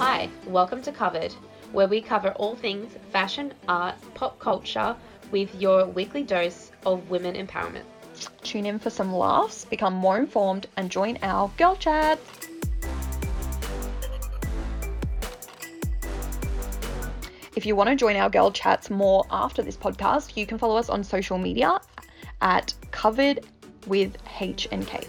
[0.00, 1.34] Hi, welcome to Covered,
[1.72, 4.96] where we cover all things fashion, art, pop culture
[5.30, 7.82] with your weekly dose of women empowerment.
[8.40, 12.18] Tune in for some laughs, become more informed, and join our girl chat.
[17.54, 20.78] If you want to join our girl chats more after this podcast, you can follow
[20.78, 21.78] us on social media
[22.40, 23.40] at covered
[23.86, 25.06] with H and K.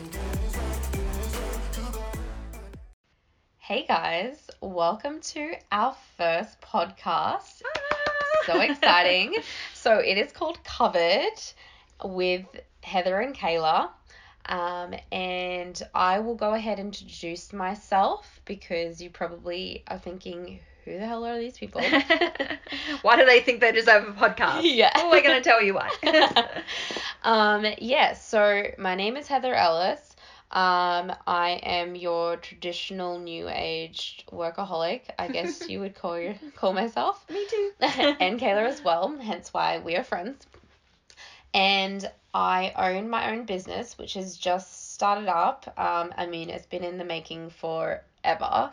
[3.72, 7.62] Hey guys, welcome to our first podcast.
[8.46, 9.38] So exciting.
[9.74, 11.40] so it is called Covered
[12.04, 12.46] with
[12.82, 13.90] Heather and Kayla.
[14.48, 21.00] Um, and I will go ahead and introduce myself because you probably are thinking, who
[21.00, 21.82] the hell are these people?
[23.04, 24.64] why do they think they deserve a podcast?
[24.64, 24.92] Yeah.
[24.96, 25.92] Well, we're going to tell you why.
[27.24, 30.11] um, yeah, so my name is Heather Ellis.
[30.52, 36.74] Um, I am your traditional new age workaholic, I guess you would call your, call
[36.74, 37.26] myself.
[37.30, 37.72] Me too.
[38.20, 40.46] and Kayla as well, hence why we are friends.
[41.54, 45.68] And I own my own business, which has just started up.
[45.78, 48.72] Um, I mean, it's been in the making forever.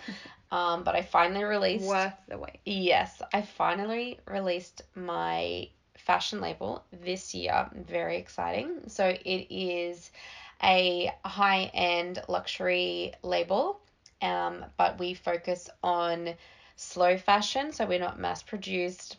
[0.51, 1.87] Um, but I finally released.
[1.87, 2.61] Worth the wait.
[2.65, 7.69] Yes, I finally released my fashion label this year.
[7.75, 8.89] Very exciting.
[8.89, 10.11] So it is
[10.63, 13.81] a high end luxury label,
[14.23, 16.35] um, but we focus on
[16.77, 17.73] slow fashion.
[17.73, 19.17] So we're not mass produced.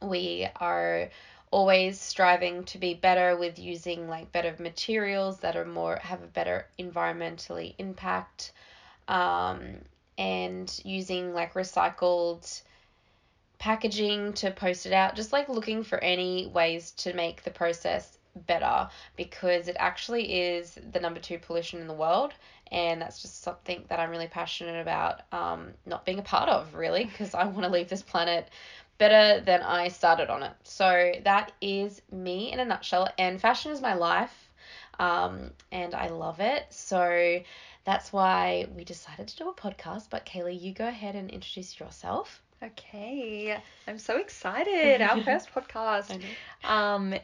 [0.00, 1.10] We are
[1.52, 6.26] always striving to be better with using like better materials that are more have a
[6.26, 8.52] better environmentally impact
[9.06, 9.60] um,
[10.16, 12.62] and using like recycled
[13.58, 18.16] packaging to post it out just like looking for any ways to make the process
[18.34, 22.32] better because it actually is the number two pollution in the world
[22.70, 26.74] and that's just something that i'm really passionate about um, not being a part of
[26.74, 28.48] really because i want to leave this planet
[28.98, 33.70] better than i started on it so that is me in a nutshell and fashion
[33.72, 34.52] is my life
[34.98, 37.40] um, and i love it so
[37.84, 41.78] that's why we decided to do a podcast but kayla you go ahead and introduce
[41.78, 43.58] yourself Okay,
[43.88, 45.02] I'm so excited.
[45.02, 46.20] Our first podcast.
[46.62, 47.14] Um,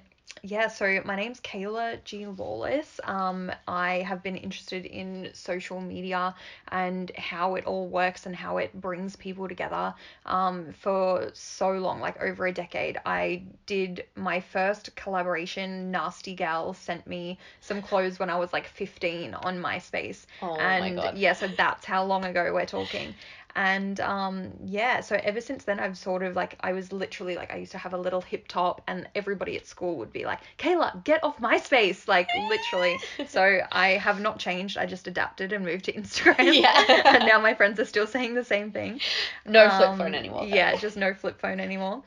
[0.43, 2.27] yeah, so my name's Kayla G.
[2.27, 3.01] Lawless.
[3.05, 6.35] Um, I have been interested in social media
[6.69, 9.95] and how it all works and how it brings people together
[10.27, 12.99] um, for so long, like over a decade.
[13.05, 15.91] I did my first collaboration.
[15.91, 20.27] Nasty Gal sent me some clothes when I was like 15 on MySpace.
[20.41, 21.19] Oh and my god.
[21.19, 23.15] yeah, so that's how long ago we're talking
[23.57, 27.53] and um yeah so ever since then i've sort of like i was literally like
[27.53, 30.39] i used to have a little hip top and everybody at school would be like
[30.59, 32.99] kayla get off myspace like literally
[33.29, 37.03] so i have not changed i just adapted and moved to instagram Yeah.
[37.17, 39.01] and now my friends are still saying the same thing
[39.47, 40.43] No flip Um, phone anymore.
[40.43, 40.55] though.
[40.55, 42.03] yeah just no flip phone anymore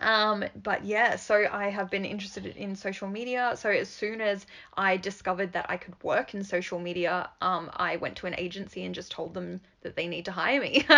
[0.00, 3.52] um but yeah so i have been interested in social media.
[3.56, 4.46] So as soon as
[4.76, 8.84] i discovered that i could work in social media um i went to an agency
[8.84, 10.84] and just told them that they need to hire me.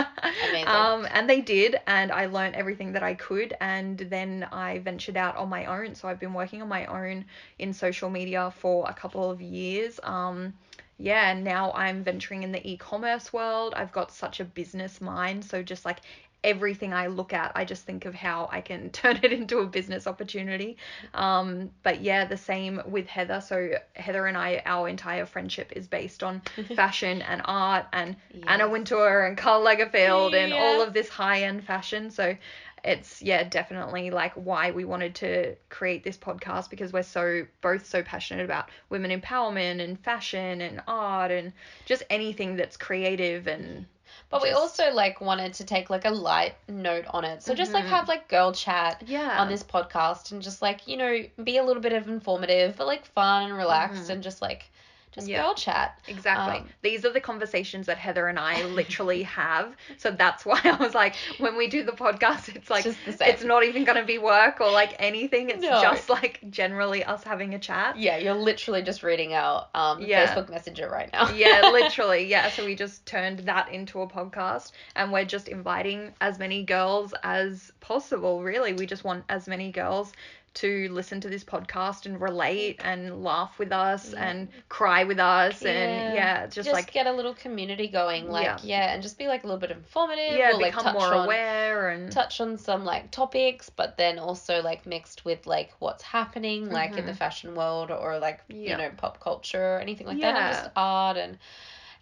[0.64, 5.16] Um and they did and i learned everything that i could and then i ventured
[5.16, 5.94] out on my own.
[5.94, 7.24] So i've been working on my own
[7.58, 10.00] in social media for a couple of years.
[10.02, 10.54] Um
[10.98, 13.74] yeah, and now I'm venturing in the e-commerce world.
[13.76, 15.98] I've got such a business mind, so just like
[16.46, 19.66] everything I look at, I just think of how I can turn it into a
[19.66, 20.78] business opportunity.
[21.12, 23.42] Um, but yeah, the same with Heather.
[23.42, 26.40] So Heather and I, our entire friendship is based on
[26.76, 32.10] fashion and art and Anna Wintour and Karl Lagerfeld and all of this high-end fashion.
[32.10, 32.36] So
[32.84, 37.84] it's yeah definitely like why we wanted to create this podcast because we're so both
[37.84, 41.52] so passionate about women empowerment and fashion and art and
[41.84, 43.86] just anything that's creative and
[44.30, 47.42] But we also like wanted to take like a light note on it.
[47.42, 47.88] So just like Mhm.
[47.88, 51.64] have like girl chat yeah on this podcast and just like, you know, be a
[51.64, 54.14] little bit of informative but like fun and relaxed Mhm.
[54.14, 54.70] and just like
[55.16, 55.42] just Yeah.
[55.42, 55.98] girl chat.
[56.06, 56.58] Exactly.
[56.58, 59.74] Um, These are the conversations that Heather and I literally have.
[59.96, 63.12] So that's why I was like, when we do the podcast, it's like just the
[63.12, 63.30] same.
[63.30, 65.50] it's not even gonna be work or like anything.
[65.50, 65.82] It's No.
[65.82, 67.98] just like generally us having a chat.
[67.98, 70.26] Yeah, you're literally just reading out um Yeah.
[70.32, 71.30] Facebook Messenger right now.
[71.30, 72.26] yeah, literally.
[72.28, 72.50] Yeah.
[72.50, 77.14] So we just turned that into a podcast and we're just inviting as many girls
[77.22, 78.74] as possible, really.
[78.74, 80.12] We just want as many girls
[80.56, 84.24] to listen to this podcast and relate and laugh with us Yeah.
[84.28, 85.70] and cry with us Yeah.
[85.70, 88.58] and yeah, just, just like get a little community going, like Yeah.
[88.62, 90.36] yeah, and just be like a little bit informative.
[90.36, 94.18] yeah, like, become touch more on, aware and touch on some like topics, but then
[94.18, 98.62] also like mixed with like what's happening like in the fashion world or like Mm-hmm.
[98.62, 101.38] You know pop culture or anything like that, and just art and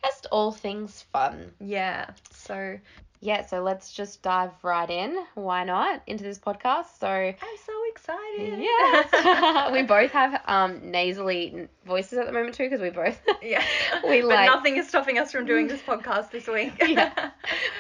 [0.03, 1.53] just all things fun.
[1.61, 2.11] yeah.
[2.31, 2.79] So
[3.25, 5.17] yeah, so let's just dive right in.
[5.35, 6.99] Why not into this podcast?
[7.01, 7.35] So I'm
[7.65, 8.59] so excited.
[8.59, 13.65] yes, we both have um nasally voices at the moment too because we both yeah.
[14.07, 16.75] We but like- nothing is stopping us from doing this podcast this week.
[16.87, 17.31] Yeah.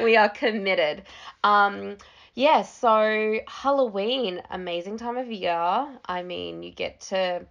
[0.02, 1.02] we are committed.
[1.44, 1.98] Um,
[2.34, 5.86] yeah, so Halloween, amazing time of year.
[6.06, 7.44] I mean, you get to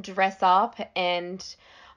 [0.00, 1.44] dress up and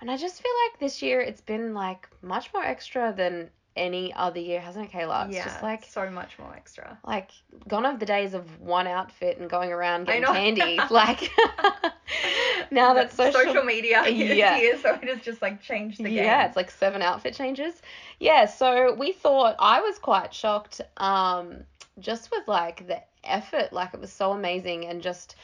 [0.02, 4.14] and I just feel like this year it's been like much more extra than any
[4.14, 5.28] other year, hasn't it, Kayla?
[5.28, 5.46] It's yeah.
[5.46, 6.98] just like so much more extra.
[7.06, 7.32] like
[7.68, 10.78] gone are the days of one outfit and going around getting candy.
[10.90, 11.22] like
[12.72, 14.58] now that social, social media is Yeah.
[14.58, 16.14] here, so it has just like changed the game.
[16.14, 17.82] Yeah, it's like seven outfit changes.
[18.20, 21.64] Yeah, so we thought I was quite shocked um
[22.00, 25.36] just with like the effort, like it was so amazing and just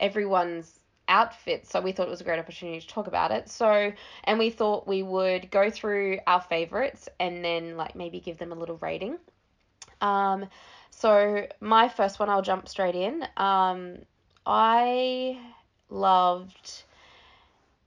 [0.00, 0.75] everyone's
[1.08, 1.70] outfits.
[1.70, 3.48] So we thought it was a great opportunity to talk about it.
[3.48, 3.92] So
[4.24, 8.52] and we thought we would go through our favorites and then like maybe give them
[8.52, 9.18] a little rating.
[10.00, 10.48] Um
[10.90, 13.26] so my first one I'll jump straight in.
[13.36, 13.98] Um
[14.44, 15.38] I
[15.90, 16.82] loved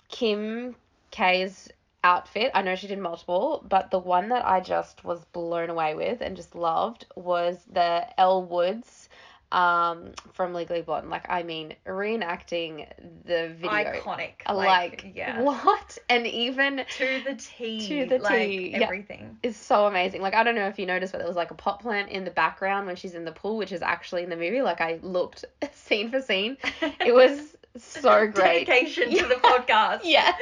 [0.10, 0.76] Kim
[1.12, 1.70] K's
[2.04, 2.52] outfit.
[2.54, 6.22] I know she did multiple, but the one that I just was blown away with
[6.22, 9.09] and just loved was the Elle Woods
[9.52, 11.10] um from Legally Blonde.
[11.10, 12.88] Like I mean, reenacting
[13.26, 13.70] the video.
[13.72, 14.32] iconic.
[14.48, 15.42] Like, yeah.
[15.42, 15.98] what?
[16.10, 17.88] And even To the T.
[17.88, 18.84] To the like, T, yeah.
[18.84, 19.38] Everything.
[19.44, 20.22] is so amazing.
[20.22, 22.26] Like I don't know if you noticed, but there was like a pot plant in
[22.26, 24.62] the background when she's in the pool, which is actually in the movie.
[24.62, 26.58] Like I looked scene for scene.
[27.04, 28.66] It was so great.
[28.68, 29.24] Dedication Yeah.
[29.24, 30.02] to the podcast.
[30.04, 30.34] Yeah.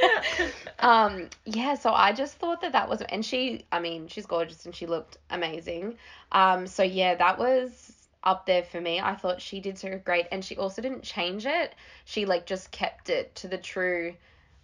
[0.79, 4.65] um yeah so i just thought that that was and she i mean she's gorgeous
[4.65, 5.95] and she looked amazing
[6.31, 7.93] um so yeah that was
[8.27, 11.45] up there for me i thought she did so great and she also didn't change
[11.45, 11.73] it
[12.05, 14.13] she like just kept it to the true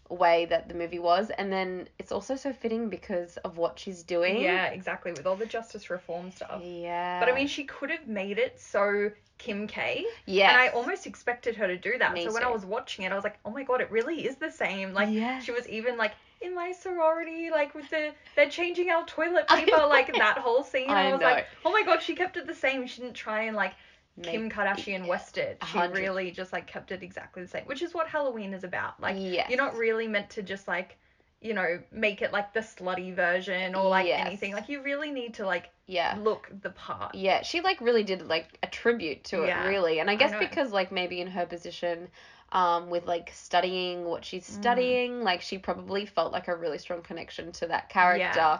[0.10, 4.04] way that the movie was and then it's also so fitting because of what she's
[4.04, 5.12] doing Yeah, exactly.
[5.12, 6.62] With all the justice reform stuff.
[6.64, 10.06] yeah But I mean, she could have made it so Kim K.
[10.28, 12.14] yeah And I almost expected her to do that.
[12.14, 14.26] Me so when I was watching it, I was like, oh my god, it really
[14.28, 14.94] is the same.
[14.94, 15.44] Like, Yes.
[15.46, 16.12] she was even like,
[16.42, 20.90] in my sorority, like with the, they're changing our toilet paper, like that whole scene.
[20.90, 21.28] I I, was know.
[21.28, 22.86] like, oh my god, she kept it the same.
[22.88, 23.74] She didn't try and like
[24.22, 25.58] Kim Make- Kardashian West it.
[25.72, 26.00] She hundred.
[26.00, 29.00] really just like kept it exactly the same, which is what Halloween is about.
[29.00, 29.50] Like, Yes.
[29.50, 30.98] you're not really meant to just like,
[31.42, 34.26] you know, make it like the slutty version or like Yes.
[34.28, 34.54] anything.
[34.54, 37.14] Like, you really need to like yeah look the part.
[37.16, 40.00] Yeah, she like really did like a tribute to it really.
[40.00, 40.40] And I I guess know.
[40.40, 42.08] because like maybe in her position
[42.54, 44.54] um with like studying what she's Mm.
[44.56, 48.40] studying, like she probably felt like a really strong connection to that character.
[48.40, 48.60] Yeah.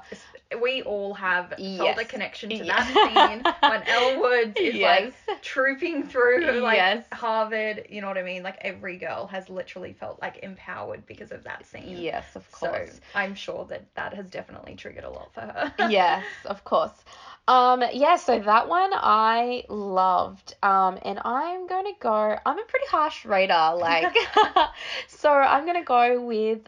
[0.62, 5.14] We all have felt a connection to that scene when Elle Woods is Yes.
[5.28, 7.06] like trooping through like Yes.
[7.12, 7.86] Harvard.
[7.90, 8.44] You know what I mean?
[8.44, 11.98] Like every girl has literally felt like empowered because of that scene.
[11.98, 13.00] Yes, of So course.
[13.16, 15.74] I'm sure that that has definitely triggered a lot for her.
[15.90, 17.04] yes, of course.
[17.48, 20.56] Um, yeah, so that one I loved.
[20.64, 22.38] Um, and I'm gonna go.
[22.46, 24.16] I'm a pretty harsh rater, like.
[25.08, 26.62] so I'm gonna go with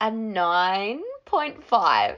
[0.00, 2.16] a nine point five.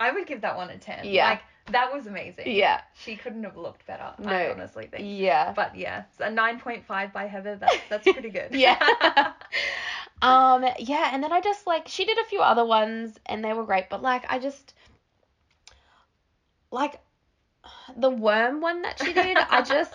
[0.00, 1.04] I would give that one a ten.
[1.04, 1.30] Yeah.
[1.30, 2.50] Like that was amazing.
[2.56, 4.12] Yeah, She couldn't have looked better.
[4.18, 4.30] No.
[4.30, 5.04] I honestly think.
[5.06, 5.52] yeah.
[5.54, 7.56] But yeah, a nine point five by Heather.
[7.56, 8.48] That's that's pretty good.
[8.52, 9.32] yeah.
[10.22, 13.52] um, yeah, and then I just like she did a few other ones and they
[13.52, 14.74] were great, but like I just
[16.72, 16.98] like
[17.96, 19.94] the worm one that she did, I just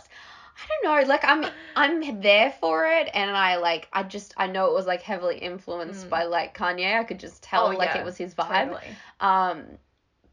[0.59, 4.47] I don't know, like I'm I'm there for it and I like I just I
[4.47, 6.09] know it was like heavily influenced Mm.
[6.09, 6.97] by like Kanye.
[6.99, 8.69] I could just tell Oh, like yeah, it was his vibe.
[8.69, 8.95] Totally.
[9.19, 9.63] Um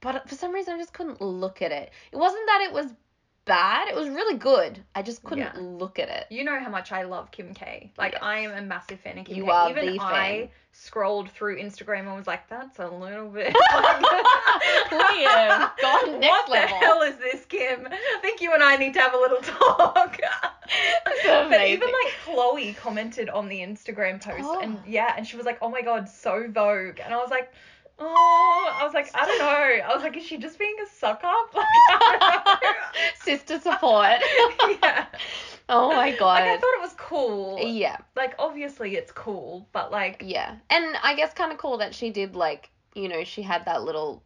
[0.00, 1.90] but for some reason I just couldn't look at it.
[2.12, 2.86] It wasn't that it was
[3.44, 4.82] bad, it was really good.
[4.94, 5.60] I just couldn't Yeah.
[5.60, 6.26] look at it.
[6.30, 7.90] You know how much I love Kim K.
[7.98, 8.22] Like Yes.
[8.22, 9.50] I am a massive fan of Kim You K.
[9.50, 10.48] are Even the I fan.
[10.72, 13.54] scrolled through Instagram and was like, that's a little bit.
[14.90, 16.78] Have gone next what level.
[16.78, 17.86] the hell is this, Kim?
[17.90, 20.18] I think you and I need to have a little talk.
[21.24, 24.60] but even like Chloe commented on the Instagram post, Oh.
[24.60, 27.50] and yeah, and she was like, "Oh my god, so Vogue," and I was like.
[27.98, 29.44] Oh, I was like, I don't know.
[29.44, 31.54] I was like, is she just being a suck up?
[31.54, 33.00] Like, I don't know.
[33.22, 34.20] Sister support.
[34.82, 35.06] yeah.
[35.68, 36.40] Oh my god.
[36.40, 37.58] Like I thought it was cool.
[37.58, 40.56] yeah, Like obviously it's cool, but like yeah.
[40.70, 43.82] And I guess kind of cool that she did like, you know, she had that
[43.82, 44.22] little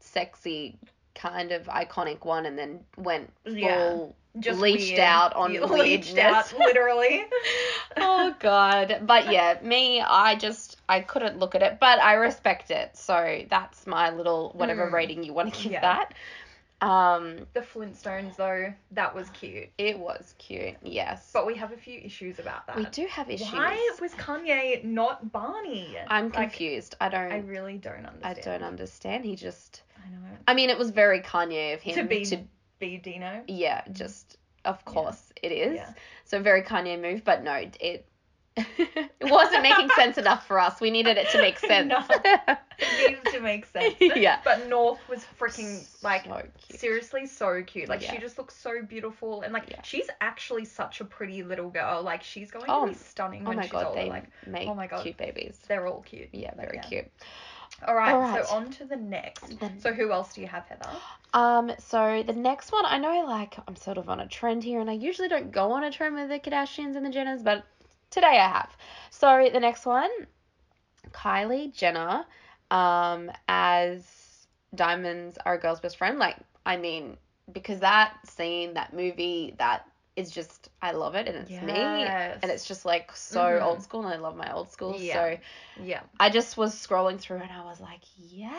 [0.00, 0.78] sexy
[1.14, 3.68] kind of iconic one and then went Yeah.
[3.68, 5.00] full just leached weird.
[5.00, 7.24] out on You leached out literally.
[7.96, 9.02] oh god.
[9.06, 12.96] But yeah, me, I just I couldn't look at it, but I respect it.
[12.96, 14.92] So that's my little whatever Mm.
[14.92, 15.80] rating you want to give Yeah.
[15.82, 16.14] that.
[16.80, 19.68] Um The Flintstones though, that was cute.
[19.78, 20.74] it was cute.
[20.82, 21.30] Yes.
[21.32, 22.76] But we have a few issues about that.
[22.76, 23.52] we do have issues.
[23.52, 25.96] Why was Kanye not Barney?
[26.08, 26.96] I'm Like, confused.
[27.00, 28.38] I don't I really don't understand.
[28.38, 29.24] I don't understand.
[29.24, 30.18] He just I know.
[30.48, 32.38] I mean, it was very Kanye of him To be to
[32.78, 33.42] be Dino.
[33.46, 35.74] yeah, just of course it is.
[35.76, 35.92] Yeah.
[36.24, 38.06] So very Kanye move, but no, it
[38.56, 40.78] it wasn't making sense enough for us.
[40.80, 41.88] We needed it to make sense.
[41.88, 42.02] No.
[42.84, 43.94] It needed to make sense.
[44.00, 44.40] Yeah.
[44.44, 47.88] But North was freaking like So seriously so cute.
[47.88, 48.12] Like Yeah.
[48.14, 49.82] she just looks so beautiful and like Yeah.
[49.82, 52.02] she's actually such a pretty little girl.
[52.02, 54.00] Like she's going Oh, to be stunning Oh when my she's god, older.
[54.02, 55.02] they Like oh make oh my God.
[55.04, 55.60] cute babies.
[55.68, 56.30] they're all cute.
[56.32, 56.82] Yeah, very yeah.
[56.82, 57.06] cute.
[57.86, 58.44] All right, All right.
[58.46, 59.58] so on to the next.
[59.58, 60.88] Then- So who else do you have, Heather?
[61.34, 64.80] Um, so the next one, I know like I'm sort of on a trend here,
[64.80, 67.64] and I usually don't go on a trend with the Kardashians and the Jenners, but
[68.10, 68.76] today I have.
[69.10, 70.10] So the next one,
[71.10, 72.24] Kylie Jenner,
[72.70, 76.18] um, as Diamonds Are a Girl's Best Friend.
[76.18, 77.16] Like, I mean,
[77.52, 82.04] because that scene, that movie, that is just I love it, and it's me,
[82.42, 83.62] and it's just like so Mhm.
[83.62, 84.94] old school, and I love my old school.
[84.98, 85.14] Yeah.
[85.14, 85.38] So
[85.82, 86.02] Yeah.
[86.20, 88.52] I just was scrolling through, and I was like, yes.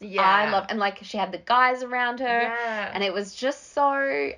[0.00, 0.22] Yeah.
[0.22, 2.90] I love and like she had the guys around her Yeah.
[2.92, 4.30] and it was just so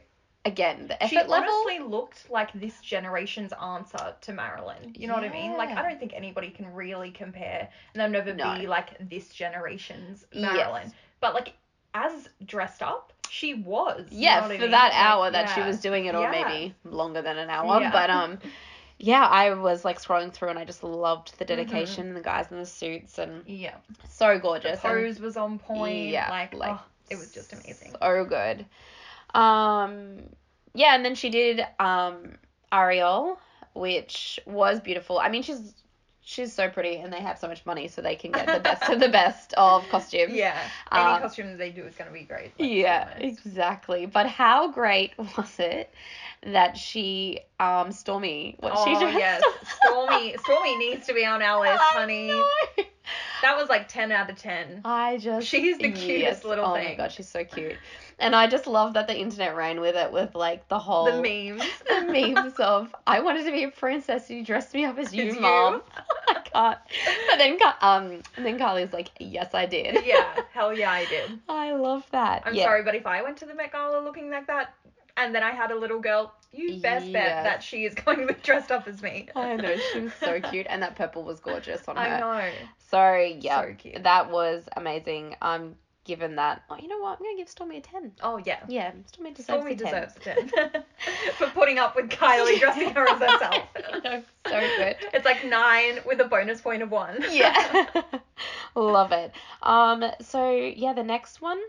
[0.45, 4.95] again the effort she level honestly looked like this generation's answer to Marilyn.
[4.97, 5.57] You know what I mean?
[5.57, 8.55] Like I don't think anybody can really compare, and they'll never No.
[8.55, 10.43] be like this generation's Yes.
[10.55, 10.93] Marilyn.
[11.21, 11.55] But like
[11.95, 14.07] as dressed up, she was.
[14.11, 14.71] yeah for I mean?
[14.71, 16.31] that Like, hour that she was doing it or Yeah.
[16.31, 17.91] maybe longer than an hour Yeah.
[17.91, 18.39] but um
[18.99, 21.39] yeah I was like scrolling through and I just loved Mm-hmm.
[21.39, 23.77] the dedication and the guys in the suits and Yeah.
[24.09, 26.11] so The gorgeous and pose was on point.
[26.11, 27.95] Yeah, Like, like, oh, it was just amazing.
[28.01, 28.67] so good
[29.35, 30.23] um
[30.75, 32.37] yeah and then she did um
[32.73, 33.39] Ariel
[33.75, 35.75] which was beautiful I mean she's
[36.29, 38.83] she's so pretty and they have so much money so they can get the best
[38.91, 40.59] of the best of costumes Yeah.
[40.93, 42.53] Any Um, costume they do is gonna be great.
[42.59, 44.05] let's Yeah, exactly.
[44.05, 45.91] But how great was it
[46.43, 49.43] that she, um, Stormy, what oh she just yes,
[49.83, 50.37] Stormy.
[50.45, 52.29] Stormy needs to be on our list, honey.
[53.41, 54.83] That was like ten out of ten.
[54.85, 56.87] I just She's the cutest little thing.
[56.87, 57.77] oh my god, she's so cute.
[58.21, 61.23] And I just love that the internet ran with it with like the whole The
[61.23, 61.63] memes.
[61.89, 65.25] the memes of I wanted to be a princess you dressed me up as you,
[65.25, 65.41] It's you.
[65.41, 65.83] mom.
[66.29, 66.79] I can't.
[67.29, 70.05] But then um and then Kylie's like, Yes I did.
[70.05, 71.39] yeah, hell yeah, I did.
[71.49, 72.43] I love that.
[72.45, 72.65] I'm yeah.
[72.65, 74.75] sorry, but if I went to the Met Gala looking like that,
[75.17, 78.27] and then I had a little girl, you best bet that she is going to
[78.27, 79.29] be dressed up as me.
[79.37, 82.03] I know, she was so cute and that purple was gorgeous on her.
[82.03, 82.51] I know.
[82.91, 84.03] So yeah, So cute.
[84.03, 85.37] that was amazing.
[85.43, 85.77] I'm
[86.09, 86.63] given that.
[86.71, 87.19] Oh, you know what?
[87.19, 88.11] I'm gonna give Stormy a ten.
[88.23, 88.59] Oh yeah.
[88.67, 89.87] Yeah, Stormy deserves Stormy a 10.
[89.87, 90.85] deserves a 10
[91.37, 93.69] for putting up with Kylie dressing her as herself.
[94.05, 94.97] Know, so good.
[95.13, 97.23] It's like nine with a bonus point of one.
[97.31, 97.87] Yeah,
[98.75, 99.33] love it.
[99.63, 101.61] Um, so yeah, the next one,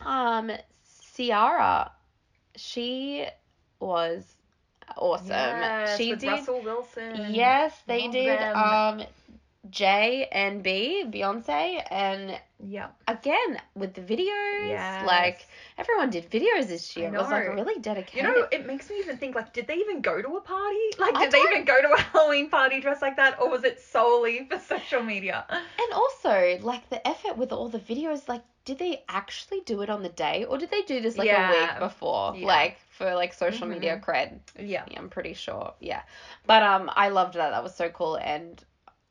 [0.00, 0.50] um,
[1.16, 1.92] Ciara,
[2.56, 3.26] she
[3.80, 4.34] was
[4.96, 5.28] awesome.
[5.28, 6.28] Yes, she with did.
[6.28, 7.26] Russell Wilson.
[7.30, 8.38] Yes, they Love did.
[8.40, 8.56] them.
[8.56, 9.02] Um,
[9.74, 12.88] J and B, Beyonce, and Yeah.
[13.08, 15.04] again with the videos, Yes.
[15.04, 17.12] like everyone did videos this year.
[17.12, 19.74] It was like really dedicated You know, it makes me even think like, did they
[19.84, 20.86] even go to a party?
[20.98, 23.80] Like, did they even go to a Halloween party dressed like that, or was it
[23.80, 25.44] solely for social media?
[25.50, 29.90] And also, like the effort with all the videos, like did they actually do it
[29.90, 32.46] on the day or did they do this like a week before, Yeah.
[32.46, 34.38] like for like social media cred?
[34.58, 34.84] Yeah.
[34.90, 35.74] Yeah, I'm pretty sure.
[35.80, 36.02] Yeah,
[36.46, 37.50] but um, I loved that.
[37.50, 38.62] That was so cool, and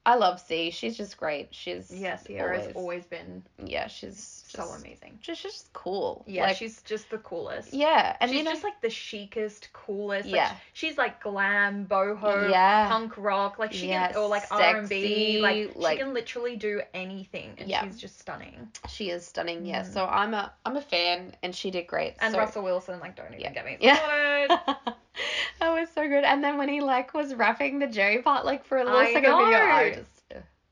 [0.06, 0.70] I love C.
[0.72, 1.48] She's just great.
[1.52, 5.18] She's Yeah, Ciara's always, always been yeah, she's so just, amazing.
[5.22, 6.26] just just cool.
[6.28, 7.74] Yeah, like, she's just the coolest.
[7.74, 10.26] yeah, and she's you know, just like the chicest, coolest.
[10.28, 10.56] Like, Yeah.
[10.74, 12.90] she's like glam, boho, Yeah.
[12.90, 13.60] punk rock.
[13.60, 15.40] Like she Yeah, can, or like R and B.
[15.40, 17.86] Like, like- she can literally do anything, and Yeah.
[17.86, 18.68] she's just stunning.
[18.90, 19.66] she is stunning.
[19.66, 19.94] Yeah, Mm.
[19.94, 22.16] so I'm a I'm a fan, and she did great.
[22.20, 23.54] And so, Russell Wilson, like, don't even Yeah.
[23.54, 24.76] get me Yeah.
[25.60, 26.24] that was so good.
[26.24, 29.12] And then when he like was rapping the Jerry part like for a little I
[29.14, 29.96] second video, I know.
[29.96, 30.10] just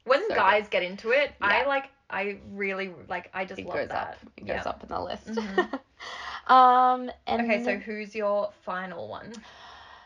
[0.05, 3.77] when So guys get into it, I like, I really like, I just it love
[3.79, 4.13] goes that.
[4.13, 4.17] up.
[4.37, 4.63] It goes Yeah.
[4.65, 5.27] up in the list.
[5.27, 5.67] Mhm.
[6.47, 9.41] um and Okay, so who's your final one?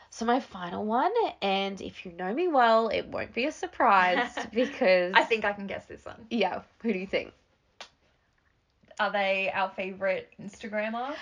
[0.09, 1.11] so my final one,
[1.41, 5.53] and if you know me well, it won't be a surprise because I think I
[5.53, 6.25] can guess this one.
[6.29, 6.61] yeah.
[6.83, 7.33] Who do you think?
[8.99, 11.15] Are they our favorite Instagrammer?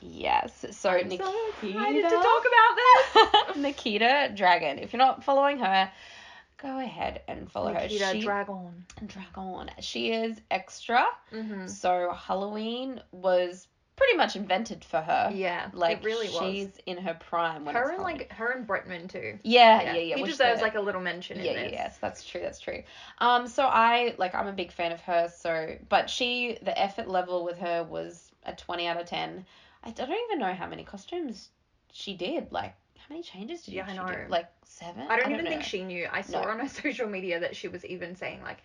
[0.00, 0.64] Yes.
[0.72, 1.24] So I'm Nikita.
[1.24, 3.56] so excited to talk about this.
[3.62, 4.82] Nikita Dragun.
[4.82, 5.90] If you're not following her,
[6.62, 8.12] go ahead and follow Nikita her.
[8.12, 8.72] She Dragun.
[9.04, 9.68] Dragun.
[9.80, 11.06] She is extra.
[11.32, 11.66] Mm-hmm.
[11.66, 13.66] So Halloween was
[13.96, 15.30] pretty much invented for her.
[15.34, 16.38] Yeah, Like it really was.
[16.54, 19.38] she's in her prime when her and like her and Bretman too.
[19.42, 20.16] yeah, yeah, yeah.
[20.16, 21.72] He which deserves the- like a little mention yeah, in yeah, this.
[21.72, 22.82] yes, that's true, that's true.
[23.18, 25.30] Um, so I like I'm a big fan of her.
[25.36, 29.44] So, but she the effort level with her was a twenty out of ten.
[29.84, 31.50] I don't even know how many costumes
[31.92, 32.52] she did.
[32.52, 34.04] Like how many changes did Yeah, I she know.
[34.04, 34.16] do?
[34.28, 35.06] Like seven.
[35.08, 36.06] I don't even think she knew.
[36.10, 36.48] I saw No.
[36.48, 38.58] on her social media that she was even saying like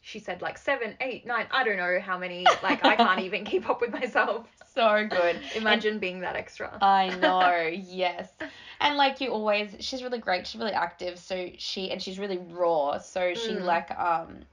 [0.00, 1.46] she said like seven, eight, nine.
[1.50, 2.58] I don't know how many.
[2.62, 4.46] Like I can't even keep up with myself.
[4.74, 5.40] So good.
[5.52, 6.82] Imagine being that extra.
[6.82, 8.32] I know, yes.
[8.80, 12.38] And like you always she's really great, she's really active, so she and she's really
[12.38, 12.98] raw.
[12.98, 13.64] So she Mm.
[13.64, 14.44] like um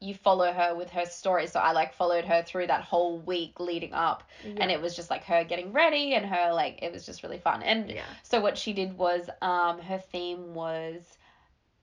[0.00, 1.46] you follow her with her story.
[1.46, 4.24] So I like followed her through that whole week leading up
[4.60, 7.38] and it was just like her getting ready and her like it was just really
[7.38, 7.62] fun.
[7.62, 8.04] And yeah.
[8.22, 11.16] so what she did was um her theme was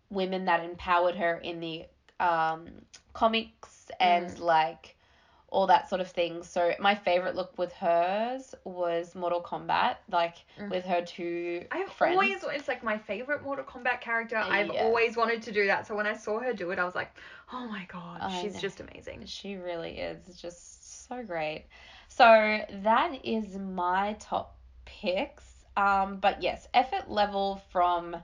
[0.09, 1.85] women that empowered her in the
[2.19, 2.67] um
[3.13, 4.39] comics and Mm.
[4.39, 4.95] like
[5.53, 6.43] all that sort of thing.
[6.43, 10.69] So my favorite look with hers was Mortal Kombat, like Mm.
[10.71, 12.13] with her two I've friends.
[12.15, 14.35] always it's like my favorite Mortal Kombat character.
[14.37, 15.85] I've always wanted to do that.
[15.87, 17.11] So when I saw her do it, I was like,
[17.51, 18.59] oh my god, I she's know.
[18.59, 19.25] just amazing.
[19.25, 21.65] She really is just so great.
[22.09, 22.25] So
[22.83, 24.55] that is my top
[24.85, 25.45] picks.
[25.77, 28.17] Um, but yes, effort level from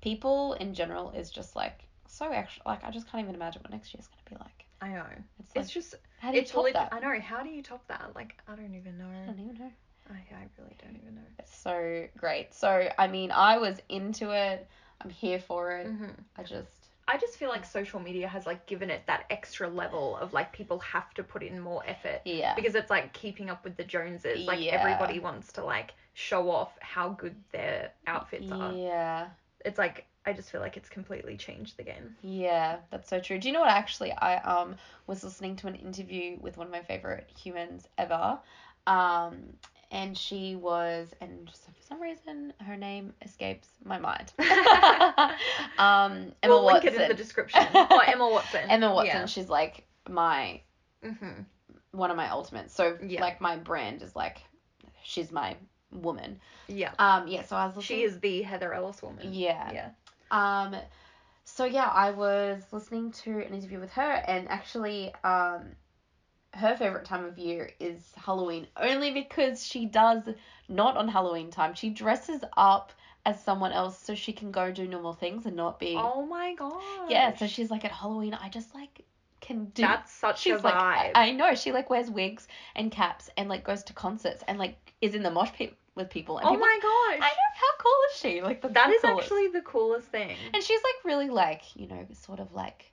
[0.00, 2.62] people in general is just like so extra.
[2.66, 4.61] Like I just can't even imagine what next year's gonna be like.
[4.82, 5.06] I know.
[5.40, 6.92] It's like It's just how do you it's top lit- that?
[6.92, 7.20] I know.
[7.20, 8.12] How do you top that?
[8.14, 9.06] Like I don't even know.
[9.08, 9.70] I don't even know.
[10.10, 11.22] I, I really don't even know.
[11.38, 12.52] It's so great.
[12.54, 14.66] So I mean, I was into it.
[15.00, 15.86] I'm here for it.
[15.86, 16.68] hmm I just
[17.08, 20.52] I just feel like social media has like given it that extra level of like
[20.52, 22.54] people have to put in more effort yeah.
[22.54, 24.46] because it's like keeping up with the Joneses.
[24.46, 24.76] Like Yeah.
[24.80, 28.72] everybody wants to like show off how good their outfits are.
[28.72, 29.28] Yeah.
[29.64, 32.14] It's like I just feel like it's completely changed the game.
[32.22, 33.38] Yeah, that's so true.
[33.38, 34.76] Do you know what actually I um
[35.06, 38.38] was listening to an interview with one of my favorite humans ever.
[38.86, 39.54] Um
[39.90, 44.32] and she was and for some reason her name escapes my mind.
[45.78, 46.84] um Emma we'll Watson.
[46.84, 47.66] link it in the description.
[47.74, 48.70] Oh, Emma Watson.
[48.70, 49.26] Emma Watson, Yeah.
[49.26, 50.60] she's like my
[51.02, 51.42] hmm
[51.90, 52.74] one of my ultimates.
[52.74, 53.20] So Yeah.
[53.20, 54.38] like my brand is like
[55.02, 55.56] she's my
[55.92, 56.38] woman.
[56.68, 56.92] Yeah.
[56.98, 59.32] Um yeah, so I was listening She is the Heather Ellis woman.
[59.32, 59.70] Yeah.
[59.72, 59.88] Yeah.
[60.32, 60.74] Um,
[61.44, 65.76] so yeah, I was listening to an interview with her, and actually, um,
[66.54, 70.22] her favorite time of year is Halloween, only because she does
[70.68, 71.74] not on Halloween time.
[71.74, 72.92] She dresses up
[73.24, 75.94] as someone else so she can go do normal things and not be.
[75.96, 77.10] Oh my god.
[77.10, 79.04] yeah, so she's like at Halloween, I just like
[79.40, 79.82] can do.
[79.82, 81.10] That's such She's a like, vibe.
[81.14, 84.58] I, I know she like wears wigs and caps and like goes to concerts and
[84.58, 86.38] like is in the mosh pit with people.
[86.38, 86.91] And oh people, my I know gosh.
[86.91, 86.91] how
[87.82, 88.42] cool is she?
[88.42, 89.22] Like that's That is coolest.
[89.24, 90.36] actually the coolest thing.
[90.54, 92.92] And she's like really like, you know, sort of like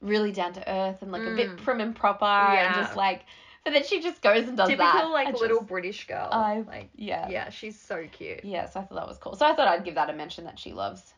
[0.00, 1.56] really down to earth and like a bit Mm.
[1.62, 3.24] prim and proper and just like
[3.64, 5.04] but then she just goes and does Typical that.
[5.10, 6.28] like I just- little British girl.
[6.30, 7.28] I- like yeah.
[7.28, 8.44] yeah, she's so cute.
[8.44, 9.34] Yeah, so I thought that was cool.
[9.34, 11.14] So I thought I'd give that a mention that she loves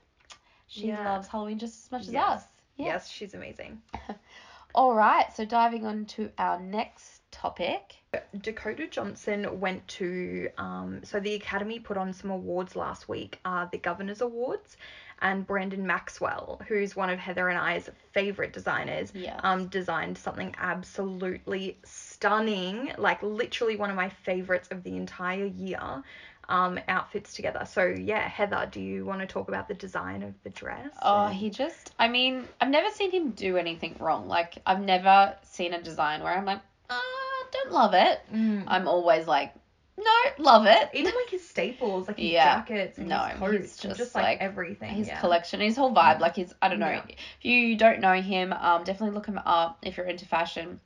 [0.66, 1.12] she Yeah.
[1.14, 2.44] loves Halloween just as much as us.
[2.76, 2.87] Yeah.
[2.87, 3.80] Yes, she's amazing.
[4.74, 7.96] All right, so diving on to our next topic.
[8.40, 13.66] Dakota Johnson went to um so the Academy put on some awards last week, uh
[13.70, 14.76] the Governor's Awards,
[15.20, 19.38] and Brandon Maxwell, who's one of Heather and I's favorite designers, Yes.
[19.42, 26.02] um designed something absolutely stunning, like literally one of my favorites of the entire year.
[26.50, 27.66] Um, outfits together.
[27.70, 30.88] So yeah, Heather, do you want to talk about the design of the dress?
[31.02, 34.28] Oh, and- he just I mean, I've never seen him do anything wrong.
[34.28, 36.60] Like I've never seen a design where I'm like,
[37.52, 38.20] don't love it.
[38.32, 38.64] Mm.
[38.66, 39.54] I'm always like,
[39.96, 40.04] no,
[40.38, 40.90] love it.
[40.94, 42.56] even like his staples, like his Yeah.
[42.61, 44.90] jackets and No, his coats, he's and just, just like, like, everything.
[44.94, 45.18] his yeah.
[45.20, 46.88] collection, his whole vibe, like his I don't know.
[46.88, 47.02] Yeah.
[47.08, 50.80] If you don't know him, um, definitely look him up if you're into fashion.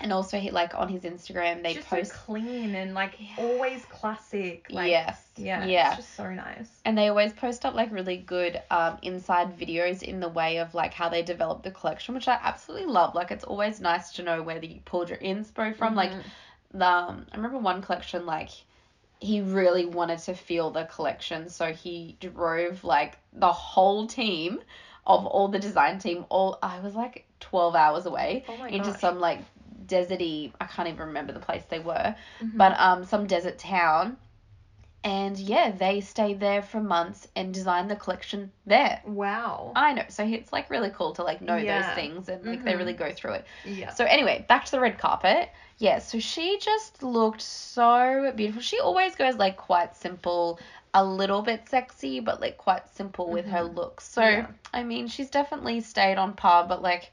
[0.00, 3.84] And also, he like on his Instagram they just post so clean and like always
[3.86, 4.66] classic.
[4.70, 5.64] Like, yes, Yeah.
[5.66, 6.68] yeah, It's just so nice.
[6.84, 10.74] and they always post up like really good um inside videos in the way of
[10.74, 13.14] like how they develop the collection, which I absolutely love.
[13.14, 15.94] Like it's always nice to know where you pulled your inspo from.
[15.94, 16.22] Like Mhm.
[16.74, 18.50] the um, I remember one collection like
[19.20, 24.60] he really wanted to feel the collection, so he drove like the whole team
[25.06, 26.26] of all the design team.
[26.28, 29.00] All I was like twelve hours away oh into gosh.
[29.00, 29.40] some like
[29.86, 30.52] deserty.
[30.60, 32.56] I can't even remember the place they were, Mhm.
[32.56, 34.16] but um some desert town.
[35.04, 39.00] And yeah, they stayed there for months and designed the collection there.
[39.06, 39.72] wow.
[39.76, 41.80] I know, so it's like really cool to like know Yeah.
[41.80, 42.78] those things and like they Mhm.
[42.78, 43.46] really go through it.
[43.64, 43.90] yeah.
[43.90, 45.50] So anyway, back to the red carpet.
[45.78, 48.62] Yeah, so she just looked so beautiful.
[48.62, 50.58] She always goes like quite simple,
[50.92, 53.74] a little bit sexy, but like quite simple with her Mhm.
[53.76, 54.08] looks.
[54.08, 54.46] So Yeah.
[54.74, 57.12] I mean, she's definitely stayed on par, but like